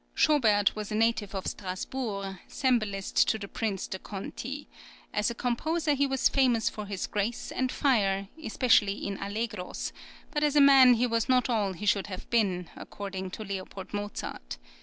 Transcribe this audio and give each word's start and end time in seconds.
Schobert 0.15 0.75
was 0.75 0.91
a 0.91 0.95
native 0.95 1.35
of 1.35 1.45
Strasburg, 1.45 2.39
cembalist 2.47 3.23
to 3.27 3.37
the 3.37 3.47
Prince 3.47 3.85
de 3.85 3.99
Conti; 3.99 4.67
as 5.13 5.29
a 5.29 5.35
composer 5.35 5.93
he 5.93 6.07
was 6.07 6.27
famous 6.27 6.69
for 6.69 6.87
his 6.87 7.05
grace 7.05 7.51
and 7.51 7.71
fire, 7.71 8.27
especially 8.43 9.05
in 9.05 9.19
allegros,[20023] 9.19 9.91
but 10.31 10.43
as 10.43 10.55
a 10.55 10.59
man 10.59 10.95
he 10.95 11.05
was 11.05 11.29
not 11.29 11.51
all 11.51 11.73
he 11.73 11.85
should 11.85 12.07
have 12.07 12.27
been, 12.31 12.67
according 12.75 13.29
to 13.29 13.43
L. 13.43 13.67
Mozart. 13.93 14.57